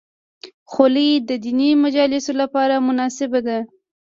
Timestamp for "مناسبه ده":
2.87-3.57